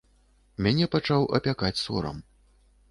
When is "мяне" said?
0.67-0.89